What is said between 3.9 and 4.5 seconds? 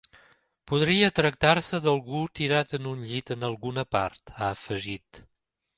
part,